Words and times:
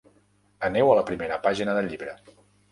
Aneu 0.69 0.89
a 0.93 0.95
la 1.01 1.05
primera 1.11 1.39
pàgina 1.45 1.79
del 1.79 1.93
llibre. 1.95 2.19